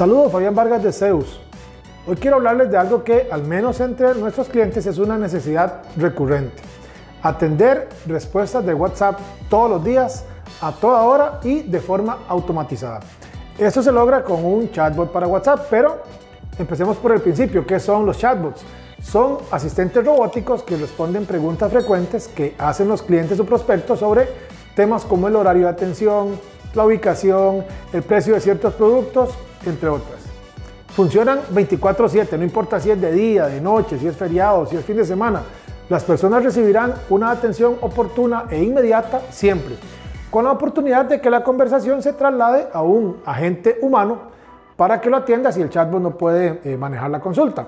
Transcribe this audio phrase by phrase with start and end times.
[0.00, 1.38] Saludos, Fabián Vargas de Zeus.
[2.06, 6.62] Hoy quiero hablarles de algo que, al menos entre nuestros clientes, es una necesidad recurrente.
[7.22, 9.18] Atender respuestas de WhatsApp
[9.50, 10.24] todos los días,
[10.62, 13.00] a toda hora y de forma automatizada.
[13.58, 15.98] Esto se logra con un chatbot para WhatsApp, pero
[16.58, 17.66] empecemos por el principio.
[17.66, 18.62] ¿Qué son los chatbots?
[19.02, 24.30] Son asistentes robóticos que responden preguntas frecuentes que hacen los clientes o prospectos sobre
[24.74, 26.40] temas como el horario de atención,
[26.74, 29.30] la ubicación, el precio de ciertos productos,
[29.66, 30.20] entre otras.
[30.88, 34.84] Funcionan 24/7, no importa si es de día, de noche, si es feriado, si es
[34.84, 35.42] fin de semana.
[35.88, 39.76] Las personas recibirán una atención oportuna e inmediata siempre,
[40.30, 44.30] con la oportunidad de que la conversación se traslade a un agente humano
[44.76, 47.66] para que lo atienda si el chatbot no puede eh, manejar la consulta.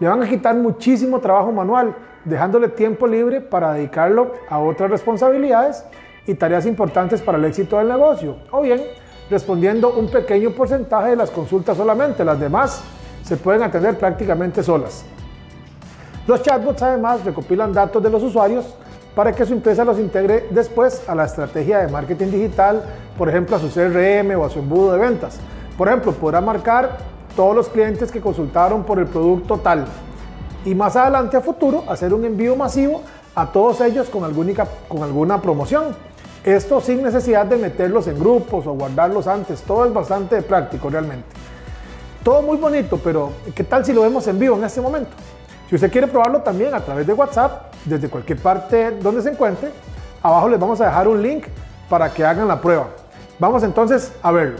[0.00, 5.84] Le van a quitar muchísimo trabajo manual, dejándole tiempo libre para dedicarlo a otras responsabilidades
[6.26, 8.82] y tareas importantes para el éxito del negocio, o bien
[9.30, 12.82] respondiendo un pequeño porcentaje de las consultas solamente, las demás
[13.22, 15.04] se pueden atender prácticamente solas.
[16.26, 18.64] Los chatbots además recopilan datos de los usuarios
[19.14, 22.82] para que su empresa los integre después a la estrategia de marketing digital,
[23.16, 25.38] por ejemplo a su CRM o a su embudo de ventas.
[25.76, 26.98] Por ejemplo, podrá marcar
[27.36, 29.86] todos los clientes que consultaron por el producto tal
[30.64, 33.02] y más adelante a futuro hacer un envío masivo
[33.34, 35.84] a todos ellos con alguna, con alguna promoción
[36.44, 39.62] esto sin necesidad de meterlos en grupos o guardarlos antes.
[39.62, 41.26] Todo es bastante práctico realmente.
[42.22, 45.10] Todo muy bonito, pero ¿qué tal si lo vemos en vivo en este momento?
[45.68, 49.70] Si usted quiere probarlo también a través de WhatsApp, desde cualquier parte donde se encuentre,
[50.22, 51.46] abajo les vamos a dejar un link
[51.88, 52.88] para que hagan la prueba.
[53.38, 54.58] Vamos entonces a verlo.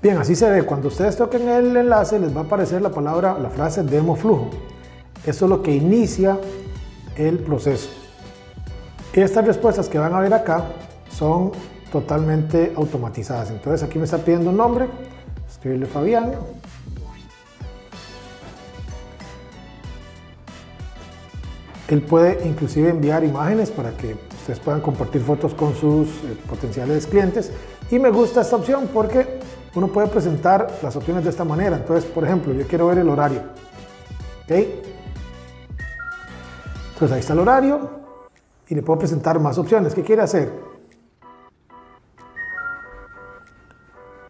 [0.00, 0.62] Bien, así se ve.
[0.62, 4.50] Cuando ustedes toquen el enlace les va a aparecer la palabra, la frase demo flujo.
[5.26, 6.38] Eso es lo que inicia
[7.16, 7.90] el proceso.
[9.12, 10.64] Estas respuestas que van a ver acá
[11.18, 11.50] son
[11.90, 13.50] totalmente automatizadas.
[13.50, 14.88] Entonces aquí me está pidiendo un nombre,
[15.48, 16.32] escribirle Fabián.
[21.88, 27.06] Él puede inclusive enviar imágenes para que ustedes puedan compartir fotos con sus eh, potenciales
[27.06, 27.50] clientes.
[27.90, 29.40] Y me gusta esta opción porque
[29.74, 31.76] uno puede presentar las opciones de esta manera.
[31.76, 33.40] Entonces, por ejemplo, yo quiero ver el horario.
[34.44, 34.82] ¿Okay?
[36.92, 37.90] Entonces ahí está el horario
[38.68, 39.94] y le puedo presentar más opciones.
[39.94, 40.77] ¿Qué quiere hacer?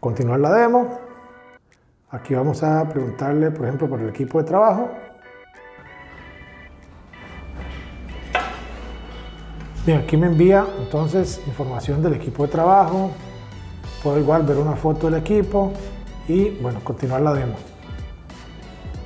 [0.01, 0.99] Continuar la demo.
[2.11, 4.89] Aquí vamos a preguntarle, por ejemplo, por el equipo de trabajo.
[9.85, 13.11] Bien, aquí me envía entonces información del equipo de trabajo.
[14.03, 15.73] Puedo igual ver una foto del equipo
[16.29, 17.55] y, bueno, continuar la demo.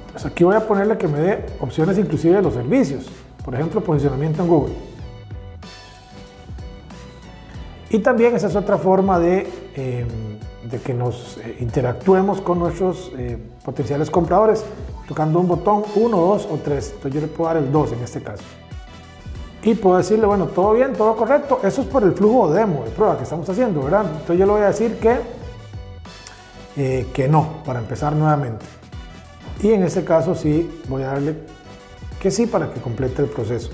[0.06, 3.10] Entonces aquí voy a ponerle que me dé opciones inclusive de los servicios.
[3.44, 4.74] Por ejemplo, posicionamiento en Google.
[7.90, 10.38] Y también esa es otra forma de em,
[10.70, 14.64] de que nos eh, interactuemos con nuestros eh, potenciales compradores
[15.08, 16.92] tocando un botón 1, 2 o 3.
[16.94, 18.44] Entonces yo le puedo dar el 2 en este caso.
[19.64, 21.60] Y puedo decirle, bueno, todo bien, todo correcto.
[21.62, 24.06] Eso es por el flujo demo de prueba que estamos haciendo, ¿verdad?
[24.06, 25.16] Entonces yo le voy a decir que,
[26.76, 28.64] eh, que no, para empezar nuevamente.
[29.62, 31.36] Y en este caso sí voy a darle
[32.20, 33.70] que sí para que complete el proceso.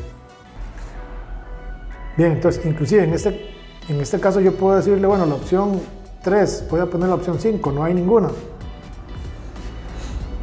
[2.18, 3.50] Bien, entonces inclusive en este,
[3.88, 5.80] en este caso yo puedo decirle, bueno, la opción
[6.28, 8.28] 3, voy a poner la opción 5, no hay ninguna.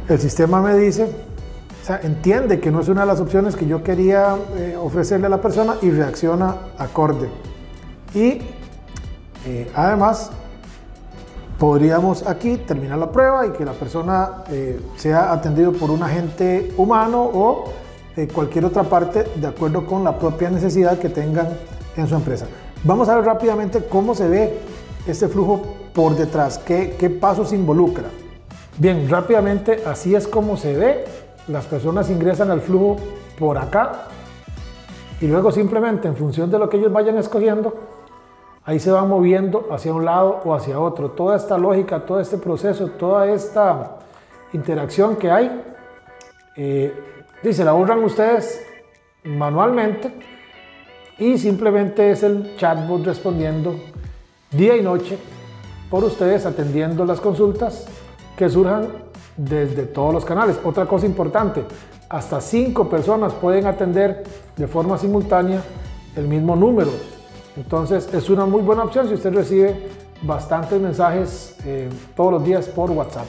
[0.08, 3.68] El sistema me dice, o sea, entiende que no es una de las opciones que
[3.68, 7.28] yo quería eh, ofrecerle a la persona y reacciona acorde.
[8.14, 8.40] Y
[9.46, 10.32] eh, además,
[11.56, 16.74] podríamos aquí terminar la prueba y que la persona eh, sea atendido por un agente
[16.76, 17.72] humano o
[18.34, 21.48] cualquier otra parte de acuerdo con la propia necesidad que tengan
[21.96, 22.46] en su empresa.
[22.82, 24.58] Vamos a ver rápidamente cómo se ve
[25.06, 26.58] este flujo por detrás?
[26.58, 28.04] ¿Qué, ¿Qué pasos involucra?
[28.76, 31.04] Bien, rápidamente así es como se ve.
[31.48, 32.98] Las personas ingresan al flujo
[33.38, 34.08] por acá
[35.22, 37.74] y luego simplemente en función de lo que ellos vayan escogiendo,
[38.64, 41.12] ahí se van moviendo hacia un lado o hacia otro.
[41.12, 43.96] Toda esta lógica, todo este proceso, toda esta
[44.52, 45.62] interacción que hay,
[46.56, 46.92] eh,
[47.50, 48.62] se la borran ustedes
[49.24, 50.12] manualmente
[51.18, 53.76] y simplemente es el chatbot respondiendo
[54.50, 55.18] día y noche
[55.90, 57.86] por ustedes atendiendo las consultas
[58.36, 58.88] que surjan
[59.36, 60.58] desde todos los canales.
[60.64, 61.64] Otra cosa importante,
[62.08, 64.24] hasta cinco personas pueden atender
[64.56, 65.62] de forma simultánea
[66.16, 66.90] el mismo número.
[67.56, 69.88] Entonces es una muy buena opción si usted recibe
[70.22, 73.26] bastantes mensajes eh, todos los días por WhatsApp.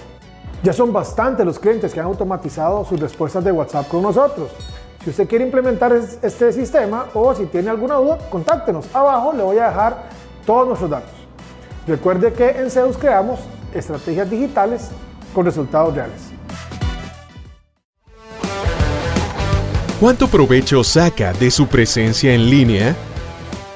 [0.63, 4.49] Ya son bastantes los clientes que han automatizado sus respuestas de WhatsApp con nosotros.
[5.03, 8.93] Si usted quiere implementar este sistema o si tiene alguna duda, contáctenos.
[8.93, 10.03] Abajo le voy a dejar
[10.45, 11.26] todos nuestros datos.
[11.87, 13.39] Recuerde que en Zeus creamos
[13.73, 14.89] estrategias digitales
[15.33, 16.21] con resultados reales.
[19.99, 22.95] ¿Cuánto provecho saca de su presencia en línea?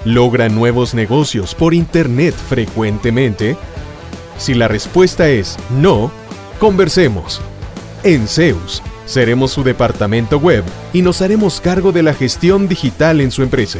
[0.04, 3.56] ¿Logra nuevos negocios por Internet frecuentemente?
[4.38, 6.12] Si la respuesta es no,
[6.60, 7.42] conversemos.
[8.04, 13.32] En Zeus, seremos su departamento web y nos haremos cargo de la gestión digital en
[13.32, 13.80] su empresa